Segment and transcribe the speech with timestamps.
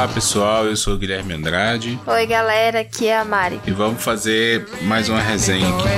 [0.00, 2.00] Olá pessoal, eu sou o Guilherme Andrade.
[2.06, 3.60] Oi galera, aqui é a Mari.
[3.66, 5.88] E vamos fazer mais uma resenha aqui.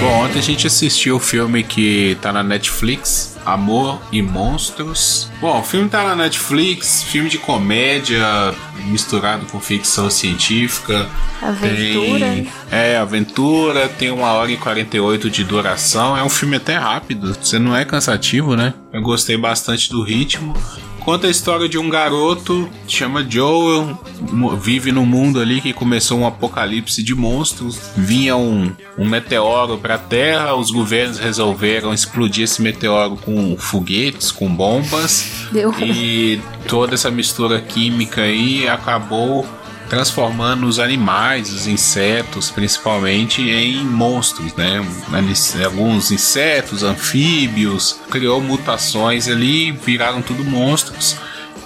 [0.00, 5.30] Bom, ontem a gente assistiu o filme que tá na Netflix, Amor e Monstros.
[5.40, 8.54] Bom, o filme tá na Netflix, filme de comédia
[8.86, 11.08] misturado com ficção científica.
[11.40, 12.26] Aventura.
[12.26, 16.16] Tem, é, aventura, tem uma hora e 48 de duração.
[16.16, 18.74] É um filme até rápido, você não é cansativo, né?
[18.92, 20.54] Eu gostei bastante do ritmo.
[21.00, 23.98] Conta a história de um garoto, chama Joel,
[24.60, 27.80] vive num mundo ali que começou um apocalipse de monstros.
[27.96, 34.30] Vinha um, um meteoro para a Terra, os governos resolveram explodir esse meteoro com foguetes,
[34.30, 35.48] com bombas.
[35.50, 35.74] Deu.
[35.80, 39.46] E toda essa mistura química aí acabou
[39.90, 44.80] transformando os animais, os insetos principalmente, em monstros, né?
[45.64, 51.16] Alguns insetos, anfíbios, criou mutações ali, viraram tudo monstros.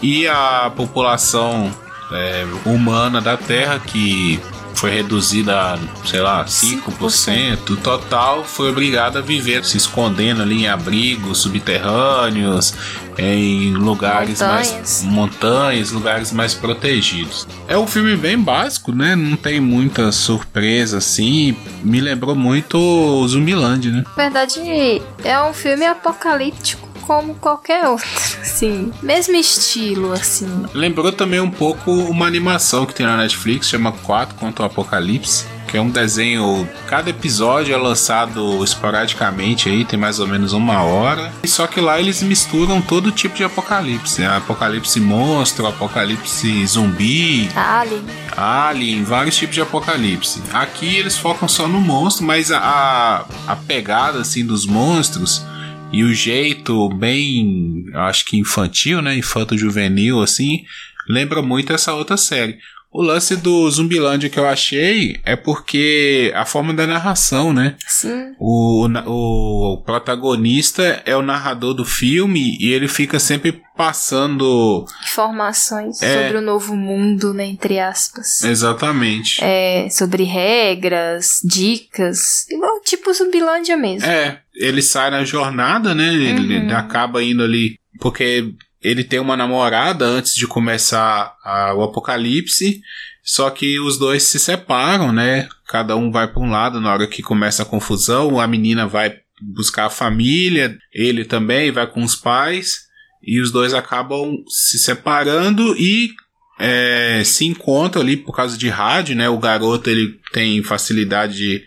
[0.02, 1.70] E a população
[2.10, 4.40] é, humana da Terra, que
[4.84, 7.76] foi reduzida a, sei lá, 5%, 5%.
[7.80, 12.74] total, foi obrigada a viver se escondendo ali em abrigos subterrâneos,
[13.16, 14.70] em lugares montanhas.
[14.70, 17.48] mais montanhas, lugares mais protegidos.
[17.66, 19.16] É um filme bem básico, né?
[19.16, 21.56] Não tem muita surpresa assim.
[21.82, 24.04] Me lembrou muito Zumbiland, né?
[24.04, 28.08] Na verdade, é um filme apocalíptico como qualquer outro,
[28.40, 30.66] assim, mesmo estilo, assim.
[30.72, 35.46] Lembrou também um pouco uma animação que tem na Netflix, chama 4 contra o Apocalipse,
[35.74, 40.82] que é um desenho, cada episódio é lançado esporadicamente aí, tem mais ou menos uma
[40.82, 41.32] hora.
[41.44, 44.28] Só que lá eles misturam todo tipo de apocalipse, né?
[44.36, 48.04] apocalipse monstro, apocalipse zumbi, alien,
[48.36, 50.40] alien, vários tipos de apocalipse.
[50.52, 55.44] Aqui eles focam só no monstro, mas a, a pegada assim dos monstros
[55.94, 59.16] e o jeito bem, acho que infantil, né?
[59.16, 60.64] Infanto-juvenil, assim,
[61.08, 62.58] lembra muito essa outra série.
[62.94, 67.74] O lance do Zumbilândia que eu achei é porque a forma da narração, né?
[67.88, 68.36] Sim.
[68.38, 76.00] O, o, o, protagonista é o narrador do filme e ele fica sempre passando informações
[76.00, 77.46] é, sobre o novo mundo, né?
[77.46, 78.44] Entre aspas.
[78.44, 79.42] Exatamente.
[79.42, 84.08] É, sobre regras, dicas, igual tipo Zumbilândia mesmo.
[84.08, 86.14] É, ele sai na jornada, né?
[86.14, 86.76] Ele uhum.
[86.76, 92.80] acaba indo ali porque ele tem uma namorada antes de começar a, o apocalipse,
[93.22, 95.48] só que os dois se separam, né?
[95.66, 98.38] Cada um vai para um lado na hora que começa a confusão.
[98.38, 102.84] A menina vai buscar a família, ele também vai com os pais,
[103.22, 106.10] e os dois acabam se separando e
[106.58, 109.28] é, se encontram ali por causa de rádio, né?
[109.28, 111.64] O garoto ele tem facilidade de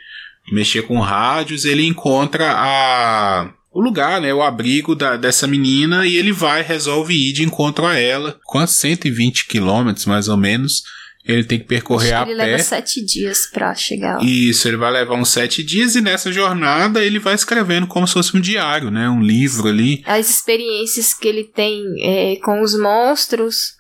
[0.52, 6.18] mexer com rádios, ele encontra a o lugar, né, o abrigo da, dessa menina e
[6.18, 10.82] ele vai, resolve ir de encontro a ela, com 120 quilômetros mais ou menos.
[11.24, 12.52] Ele tem que percorrer Acho que a ele pé.
[12.52, 14.24] leva sete dias pra chegar lá.
[14.24, 18.14] Isso, ele vai levar uns sete dias e nessa jornada ele vai escrevendo como se
[18.14, 19.10] fosse um diário, né?
[19.10, 20.02] Um livro ali.
[20.08, 23.74] As experiências que ele tem é, com os monstros,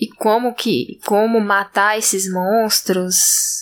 [0.00, 3.16] e como que como matar esses monstros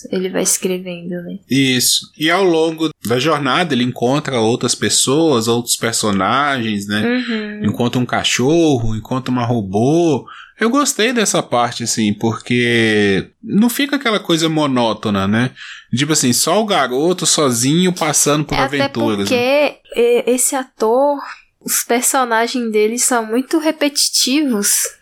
[0.09, 5.75] ele vai escrevendo né isso e ao longo da jornada ele encontra outras pessoas outros
[5.75, 7.65] personagens né uhum.
[7.65, 10.25] encontra um cachorro encontra uma robô
[10.59, 15.51] eu gostei dessa parte, assim, porque não fica aquela coisa monótona, né?
[15.95, 19.27] Tipo assim, só o garoto sozinho passando por é aventuras.
[19.27, 19.69] Até né?
[19.69, 20.23] porque né?
[20.27, 21.17] esse ator,
[21.61, 24.98] os personagens dele são muito repetitivos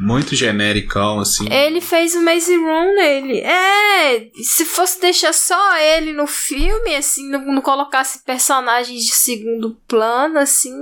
[0.00, 1.46] muito genericão, assim.
[1.52, 3.40] Ele fez o Maze Runner, ele.
[3.40, 9.76] É, se fosse deixar só ele no filme, assim, não, não colocasse personagens de segundo
[9.86, 10.72] plano, assim,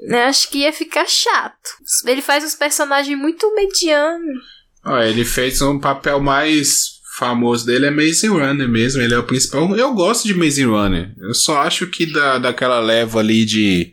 [0.00, 1.70] né, acho que ia ficar chato.
[2.06, 4.42] Ele faz uns personagens muito medianos.
[4.82, 9.26] Ah, ele fez um papel mais famoso dele é Maze Runner mesmo, ele é o
[9.26, 9.76] principal.
[9.76, 11.14] Eu gosto de Maze Runner.
[11.20, 13.92] Eu só acho que da, daquela leva ali de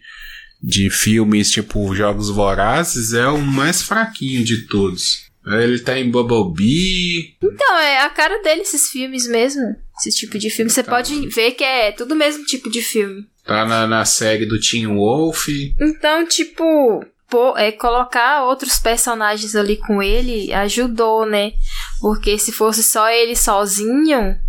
[0.62, 5.32] de filmes tipo Jogos Vorazes é o mais fraquinho de todos.
[5.46, 7.36] Ele tá em Bumblebee.
[7.42, 9.76] Então, é a cara dele esses filmes mesmo.
[9.98, 10.70] Esse tipo de filme.
[10.70, 10.92] Você tá.
[10.92, 13.26] pode ver que é tudo o mesmo tipo de filme.
[13.44, 15.48] Tá na, na série do Teen Wolf.
[15.80, 21.54] Então, tipo, pô, é, colocar outros personagens ali com ele ajudou, né?
[22.00, 24.40] Porque se fosse só ele sozinho,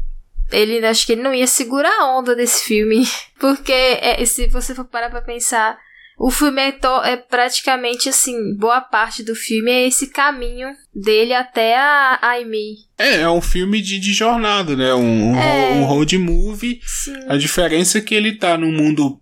[0.50, 3.08] ele acho que ele não ia segurar a onda desse filme.
[3.40, 5.78] Porque é, se você for parar pra pensar
[6.18, 11.76] O filme é, é praticamente assim, boa parte do filme é esse caminho dele até
[11.76, 12.74] a Amy.
[12.98, 14.94] É, é um filme de, de jornada, né?
[14.94, 15.72] Um, É.
[15.72, 16.80] um road movie.
[16.84, 17.16] Sim.
[17.28, 19.18] A diferença é que ele tá num mundo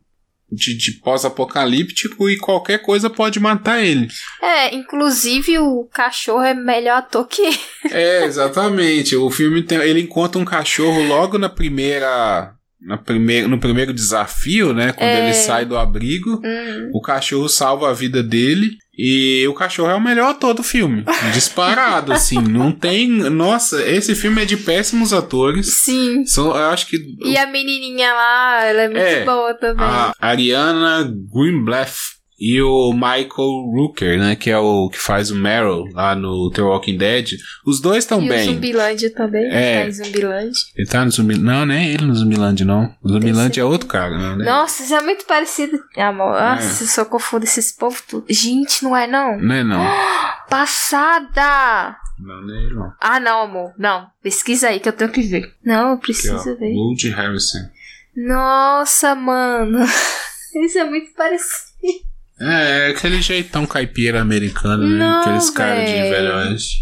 [0.53, 4.09] de, de pós-apocalíptico e qualquer coisa pode matar ele.
[4.43, 7.59] É, inclusive o cachorro é melhor ator que ele.
[7.91, 9.15] É, exatamente.
[9.17, 12.53] O filme tem, ele encontra um cachorro logo na primeira.
[12.83, 14.93] Na primeira, no primeiro desafio, né?
[14.93, 15.25] Quando É.
[15.25, 16.91] ele sai do abrigo, Hum.
[16.95, 18.71] o cachorro salva a vida dele.
[19.03, 21.05] E o cachorro é o melhor ator do filme.
[21.33, 22.37] Disparado, assim.
[22.43, 23.09] Não tem.
[23.09, 25.83] Nossa, esse filme é de péssimos atores.
[25.85, 26.25] Sim.
[26.27, 26.99] São, eu acho que.
[27.25, 29.87] E a menininha lá, ela é muito É, boa também.
[29.87, 31.93] A Ariana Greenblatt
[32.41, 34.35] e o Michael Rooker, né?
[34.35, 37.33] Que é o que faz o Meryl lá no The Walking Dead.
[37.67, 38.49] Os dois estão bem.
[38.49, 39.47] o Zumbilândia também.
[39.53, 39.83] É.
[39.83, 40.63] Tá em Zumbilândia.
[40.75, 41.39] Ele tá no Zumbi...
[41.39, 42.95] Não, é ele no Zumbiland, não.
[43.03, 44.45] O Zumbiland é outro cara, né?
[44.45, 45.79] Nossa, isso é muito parecido.
[45.99, 48.25] Amor, nossa, eu só confundo esses povos tudo.
[48.31, 49.39] Gente, não é não?
[49.39, 49.85] Não é não.
[50.49, 51.97] Passada!
[52.19, 52.93] Não, é ele não.
[53.01, 53.75] Ah, não, amor.
[53.79, 54.07] Não.
[54.23, 55.55] Pesquisa aí que eu tenho que ver.
[55.65, 56.57] Não, eu Aqui, preciso ó.
[56.57, 56.75] ver.
[56.75, 57.69] Woody Harrison.
[58.17, 59.79] Nossa, mano.
[60.65, 62.10] Isso é muito parecido.
[62.41, 64.99] É, é aquele jeitão caipira americano, né?
[64.99, 66.77] Não, Aqueles caras de velho oeste.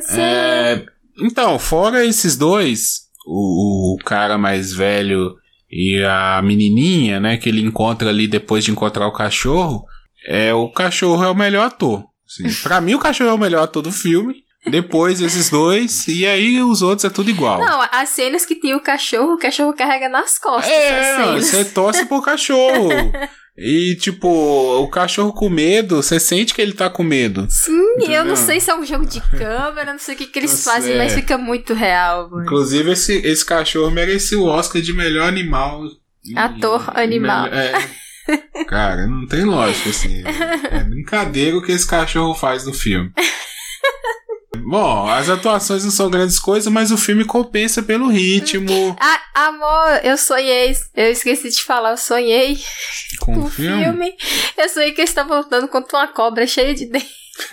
[0.00, 0.20] Só...
[0.20, 0.84] É,
[1.20, 5.36] então, fora esses dois, o, o cara mais velho
[5.70, 9.84] e a menininha, né, que ele encontra ali depois de encontrar o cachorro,
[10.26, 12.04] é o cachorro é o melhor ator.
[12.26, 14.42] Assim, pra mim, o cachorro é o melhor ator do filme.
[14.64, 17.58] Depois esses dois, e aí os outros é tudo igual.
[17.58, 20.72] Não, as cenas que tem o cachorro, o cachorro carrega nas costas.
[20.72, 22.90] é, você torce pro cachorro.
[23.56, 27.46] E, tipo, o cachorro com medo, você sente que ele tá com medo.
[27.50, 28.24] Sim, eu Entendeu?
[28.24, 30.70] não sei se é um jogo de câmera, não sei o que, que eles Nossa,
[30.72, 30.98] fazem, é.
[30.98, 32.44] mas fica muito real, mano.
[32.44, 35.82] Inclusive, esse, esse cachorro merecia o Oscar de melhor animal.
[36.24, 37.46] E- Ator animal.
[37.48, 37.72] É.
[38.68, 40.22] Cara, não tem lógica, assim.
[40.70, 43.10] É brincadeira o que esse cachorro faz no filme.
[44.72, 50.00] Bom, as atuações não são grandes coisas, mas o filme compensa pelo ritmo Ah, amor,
[50.02, 52.58] eu sonhei, eu esqueci de falar, eu sonhei
[53.20, 53.84] com o filme.
[53.84, 54.14] filme.
[54.56, 57.10] Eu sonhei que eu estava lutando contra uma cobra cheia de dentes.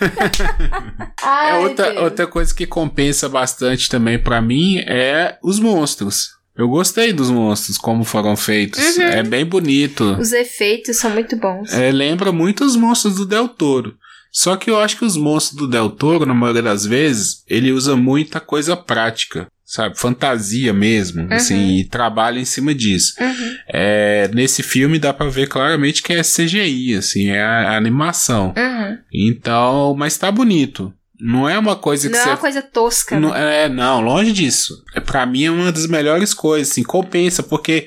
[1.22, 2.02] É Ai, outra, Deus.
[2.04, 6.30] outra coisa que compensa bastante também pra mim é os monstros.
[6.56, 8.96] Eu gostei dos monstros, como foram feitos.
[8.96, 9.02] Uhum.
[9.02, 10.16] É bem bonito.
[10.18, 11.72] Os efeitos são muito bons.
[11.72, 13.94] É, lembra muito os monstros do Del Toro.
[14.32, 17.72] Só que eu acho que os monstros do Del Toro, na maioria das vezes, ele
[17.72, 19.98] usa muita coisa prática, sabe?
[19.98, 23.14] Fantasia mesmo, assim, e trabalha em cima disso.
[23.20, 23.56] Uhum.
[23.68, 28.54] É, nesse filme dá pra ver claramente que é CGI, assim, é a, a animação.
[28.56, 28.98] Uhum.
[29.12, 30.92] Então, mas tá bonito.
[31.20, 33.20] Não é uma coisa que Não é você uma coisa tosca.
[33.20, 33.64] não, né?
[33.64, 34.82] é, não, longe disso.
[34.94, 37.86] É, pra mim é uma das melhores coisas, assim, compensa, porque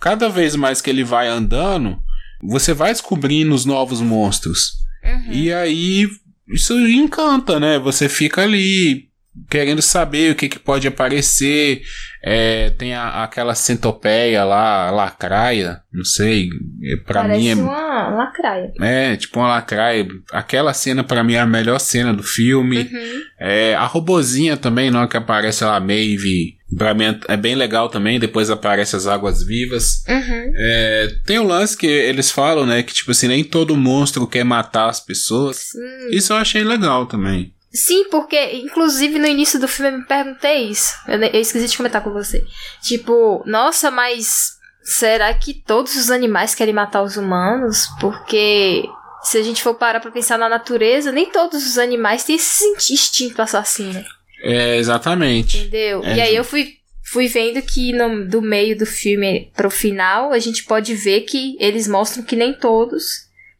[0.00, 1.98] cada vez mais que ele vai andando,
[2.42, 4.82] você vai descobrindo os novos monstros.
[5.04, 5.32] Uhum.
[5.32, 6.08] E aí,
[6.48, 7.78] isso encanta, né?
[7.78, 9.08] Você fica ali
[9.50, 11.82] querendo saber o que, que pode aparecer.
[12.26, 16.48] É, tem a- aquela centopeia lá, lacraia, não sei.
[16.82, 17.54] é, Pra Parece mim é.
[17.54, 18.72] uma lacraia.
[18.80, 20.06] É, tipo uma lacraia.
[20.32, 22.78] Aquela cena pra mim é a melhor cena do filme.
[22.78, 23.20] Uhum.
[23.38, 26.56] É, a robozinha também, não, que aparece lá, Maeve.
[26.78, 28.18] Pra mim é bem legal também.
[28.18, 30.02] Depois aparece as águas vivas.
[30.08, 30.52] Uhum.
[30.56, 32.82] É, tem o lance que eles falam, né?
[32.82, 35.56] Que tipo assim, nem todo monstro quer matar as pessoas.
[35.70, 36.08] Sim.
[36.16, 37.52] Isso eu achei legal também.
[37.74, 40.94] Sim, porque, inclusive, no início do filme eu me perguntei isso.
[41.08, 42.44] Eu, eu esqueci de comentar com você.
[42.82, 44.52] Tipo, nossa, mas
[44.82, 47.88] será que todos os animais querem matar os humanos?
[48.00, 48.84] Porque
[49.24, 52.64] se a gente for parar pra pensar na natureza, nem todos os animais têm esse
[52.92, 54.04] instinto assassino.
[54.42, 55.56] É, exatamente.
[55.58, 56.04] Entendeu?
[56.04, 60.32] É, e aí eu fui, fui vendo que no, do meio do filme pro final,
[60.32, 63.04] a gente pode ver que eles mostram que nem todos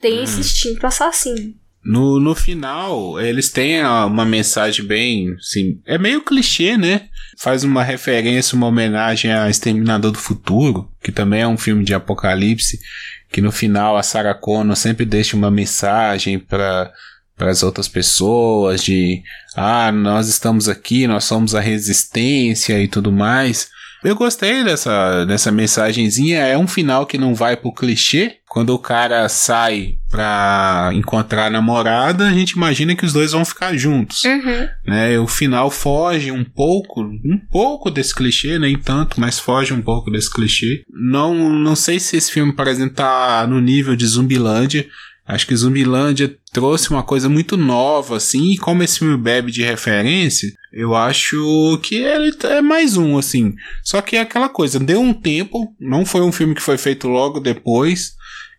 [0.00, 0.40] têm esse Hum.
[0.40, 1.54] instinto assassino.
[1.84, 5.34] No, no final, eles têm uma mensagem bem.
[5.34, 7.08] Assim, é meio clichê, né?
[7.38, 11.92] Faz uma referência, uma homenagem a Exterminador do Futuro, que também é um filme de
[11.92, 12.78] apocalipse.
[13.30, 16.92] Que no final a Sarah Connor sempre deixa uma mensagem para
[17.36, 19.20] para as outras pessoas de
[19.56, 23.68] ah nós estamos aqui nós somos a resistência e tudo mais
[24.04, 26.40] eu gostei dessa, dessa mensagenzinha.
[26.40, 28.36] É um final que não vai pro clichê.
[28.48, 33.44] Quando o cara sai pra encontrar a namorada, a gente imagina que os dois vão
[33.44, 34.22] ficar juntos.
[34.24, 34.68] Uhum.
[34.86, 35.18] Né?
[35.18, 40.10] O final foge um pouco, um pouco desse clichê, nem tanto, mas foge um pouco
[40.10, 40.84] desse clichê.
[40.88, 44.86] Não, não sei se esse filme, por exemplo, tá no nível de Zumbilândia.
[45.26, 49.62] Acho que Zumbilândia trouxe uma coisa muito nova, assim, e como esse filme bebe de
[49.62, 53.54] referência, eu acho que ele é mais um, assim.
[53.82, 57.06] Só que é aquela coisa, deu um tempo, não foi um filme que foi feito
[57.06, 58.16] logo depois,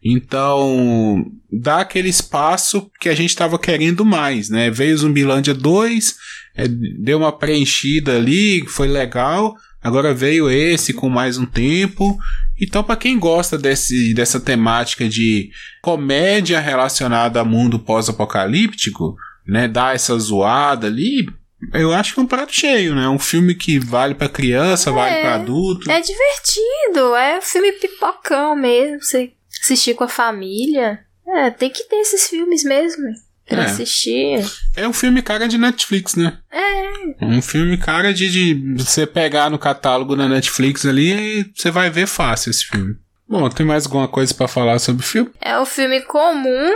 [0.08, 4.70] Então, dá aquele espaço que a gente estava querendo mais, né?
[4.70, 6.16] Veio Zumbilândia 2,
[6.56, 9.56] é, deu uma preenchida ali, foi legal.
[9.82, 12.18] Agora veio esse com mais um tempo.
[12.62, 15.50] Então, para quem gosta desse, dessa temática de
[15.82, 21.26] comédia relacionada a mundo pós-apocalíptico, né, dar essa zoada ali,
[21.74, 23.08] eu acho que é um prato cheio, né?
[23.08, 25.90] Um filme que vale para criança, é, vale para adulto.
[25.90, 29.32] É divertido, é um filme pipocão mesmo, você
[29.62, 31.00] assistir com a família.
[31.28, 33.04] É, tem que ter esses filmes mesmo
[33.48, 33.66] pra é.
[33.66, 34.46] assistir.
[34.76, 36.38] É um filme cara de Netflix, né?
[36.52, 37.26] É.
[37.26, 41.90] Um filme cara de, de você pegar no catálogo da Netflix ali e você vai
[41.90, 42.96] ver fácil esse filme.
[43.28, 45.32] Bom, tem mais alguma coisa para falar sobre o filme?
[45.42, 46.74] É um filme comum,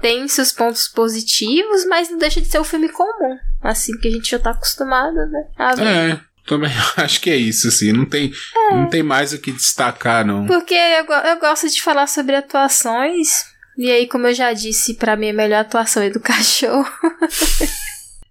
[0.00, 3.38] tem seus pontos positivos, mas não deixa de ser um filme comum.
[3.62, 5.46] Assim que a gente já tá acostumado, né?
[5.56, 5.86] A ver.
[5.86, 7.92] É, também acho que é isso, assim.
[7.92, 8.74] Não tem, é.
[8.74, 10.46] não tem mais o que destacar, não.
[10.46, 13.44] Porque eu, eu gosto de falar sobre atuações.
[13.76, 16.88] E aí, como eu já disse, para mim a melhor atuação é do cachorro.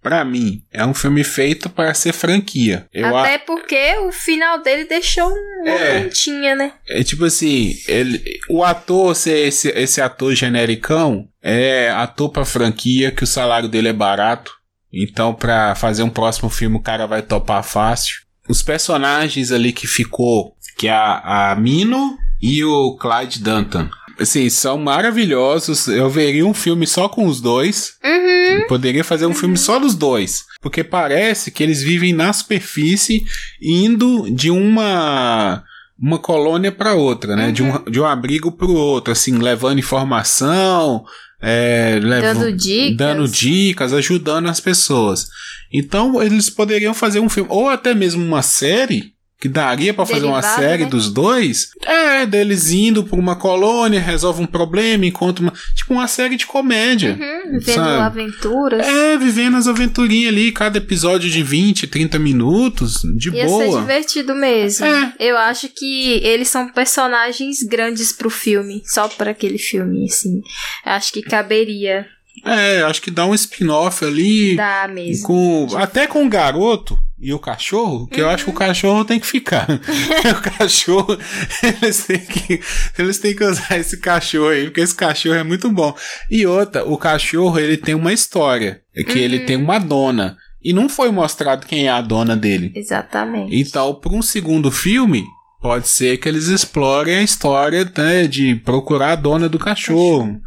[0.06, 2.86] Para mim, é um filme feito para ser franquia.
[2.94, 3.38] Eu Até a...
[3.40, 6.74] porque o final dele deixou uma é, pontinha, né?
[6.88, 13.10] É tipo assim, ele, o ator ser esse, esse ator genericão é ator pra franquia
[13.10, 14.52] que o salário dele é barato.
[14.92, 18.14] Então, pra fazer um próximo filme, o cara vai topar fácil.
[18.48, 23.88] Os personagens ali que ficou, que é a, a Mino e o Clyde Danton.
[24.18, 25.88] Assim, são maravilhosos.
[25.88, 27.94] Eu veria um filme só com os dois.
[28.04, 28.66] Uhum.
[28.68, 29.34] Poderia fazer um uhum.
[29.34, 30.44] filme só dos dois.
[30.60, 33.24] Porque parece que eles vivem na superfície,
[33.60, 35.62] indo de uma
[35.98, 37.46] uma colônia para outra, né?
[37.46, 37.52] Uhum.
[37.52, 41.04] De, um, de um abrigo para o outro, assim, levando informação,
[41.40, 42.96] é, dando dicas.
[42.96, 45.28] dando dicas, ajudando as pessoas.
[45.72, 50.24] Então eles poderiam fazer um filme, ou até mesmo uma série, que daria para fazer
[50.24, 50.90] uma série né?
[50.90, 55.52] dos dois, é, deles indo pra uma colônia, resolve um problema, encontra uma.
[55.74, 57.10] Tipo uma série de comédia.
[57.10, 58.02] Uhum, vivendo sabe?
[58.02, 58.86] aventuras.
[58.86, 63.64] É, vivendo as aventurinhas ali, cada episódio de 20, 30 minutos, de Ia boa.
[63.64, 64.86] Ia ser divertido mesmo.
[64.86, 65.12] É.
[65.20, 70.40] Eu acho que eles são personagens grandes pro filme, só para aquele filme, assim.
[70.82, 72.06] Acho que caberia.
[72.44, 74.56] É, acho que dá um spin-off ali.
[74.56, 75.26] Dá mesmo.
[75.26, 78.26] Com, até com o garoto e o cachorro, que uhum.
[78.26, 78.58] eu acho que o uhum.
[78.58, 79.66] cachorro tem que ficar.
[79.70, 81.18] o cachorro,
[81.62, 82.60] eles têm que,
[82.98, 85.96] eles têm que usar esse cachorro aí, porque esse cachorro é muito bom.
[86.30, 89.18] E outra, o cachorro, ele tem uma história, é que uhum.
[89.18, 90.36] ele tem uma dona.
[90.62, 92.72] E não foi mostrado quem é a dona dele.
[92.74, 93.56] Exatamente.
[93.56, 95.24] Então, para um segundo filme,
[95.62, 100.24] pode ser que eles explorem a história né, de procurar a dona do cachorro.
[100.24, 100.40] cachorro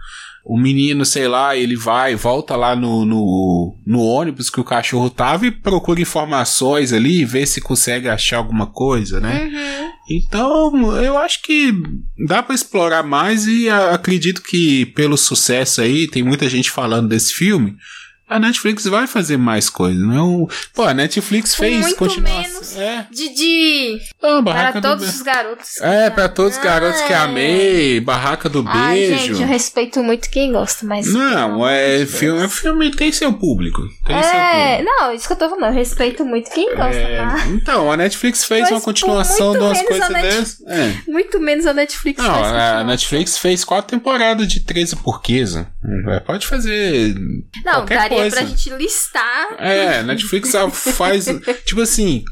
[0.50, 5.08] o menino, sei lá, ele vai, volta lá no, no, no, ônibus que o cachorro
[5.08, 9.44] tava e procura informações ali, vê se consegue achar alguma coisa, né?
[9.44, 9.92] Uhum.
[10.10, 11.72] Então, eu acho que
[12.26, 17.32] dá para explorar mais e acredito que pelo sucesso aí, tem muita gente falando desse
[17.32, 17.76] filme
[18.30, 20.48] a Netflix vai fazer mais coisas, não?
[20.50, 22.42] É Pô, a Netflix fez muito continuação.
[22.42, 23.08] menos é.
[23.12, 24.00] de...
[24.22, 25.10] Ah, para todos do...
[25.10, 25.78] os garotos.
[25.82, 29.26] É, para todos os garotos que amei, Barraca do Ai, Beijo.
[29.26, 33.82] Gente, eu respeito muito quem gosta, mas não, é filme, é filme tem seu público.
[34.06, 35.00] Tem é, seu público.
[35.00, 36.96] não, isso que eu tô falando, eu respeito muito quem gosta.
[36.96, 37.48] É, tá?
[37.48, 40.62] Então, a Netflix fez uma continuação de umas coisas dessas.
[40.68, 40.94] É.
[41.08, 42.24] Muito menos a Netflix.
[42.24, 45.56] Não, a Netflix fez quatro temporadas de 13 porquês.
[46.26, 47.16] Pode fazer.
[47.66, 48.36] Não, daria coisa.
[48.36, 49.56] pra gente listar.
[49.58, 50.52] É, Netflix
[50.96, 51.26] faz.
[51.66, 52.24] tipo assim,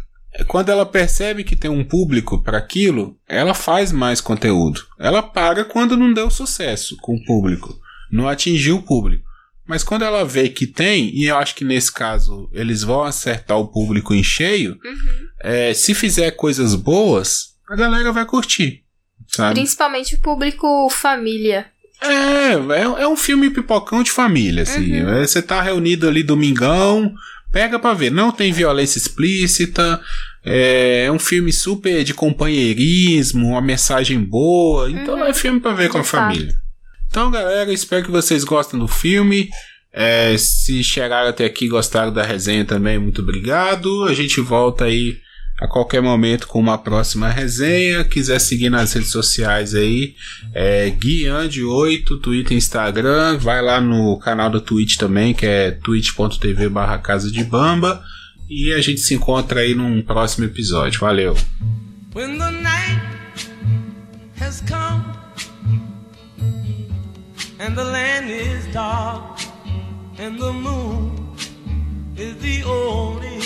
[0.48, 4.82] quando ela percebe que tem um público para aquilo, ela faz mais conteúdo.
[5.00, 7.78] Ela paga quando não deu sucesso com o público,
[8.12, 9.26] não atingiu o público.
[9.68, 13.58] Mas quando ela vê que tem, e eu acho que nesse caso eles vão acertar
[13.58, 15.28] o público em cheio, uhum.
[15.42, 18.84] é, se fizer coisas boas, a galera vai curtir.
[19.28, 19.56] Sabe?
[19.56, 21.66] Principalmente o público família.
[22.02, 25.02] É, é, é, um filme pipocão de família, assim.
[25.02, 25.10] Uhum.
[25.16, 27.14] É, você tá reunido ali domingão,
[27.52, 28.12] pega pra ver.
[28.12, 30.00] Não tem violência explícita,
[30.46, 34.90] é, é um filme super de companheirismo, uma mensagem boa.
[34.90, 35.26] Então uhum.
[35.26, 36.56] é filme pra ver com a família.
[37.10, 39.50] Então, galera, espero que vocês gostem do filme.
[39.92, 44.04] É, se chegaram até aqui e gostaram da resenha também, muito obrigado.
[44.04, 45.18] A gente volta aí
[45.60, 48.04] a qualquer momento com uma próxima resenha.
[48.04, 50.16] Quiser seguir nas redes sociais aí,
[50.54, 53.38] é Guiande8, Twitter Instagram.
[53.38, 58.04] Vai lá no canal da Twitch também, que é twitch.tv barra Casa de Bamba.
[58.50, 61.00] E a gente se encontra aí num próximo episódio.
[61.00, 61.36] Valeu!
[62.14, 63.02] When the night
[64.40, 65.04] has come
[67.60, 69.42] and the land is dark
[70.18, 71.36] and the moon
[72.16, 73.40] is the only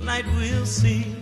[0.00, 1.21] light we'll see.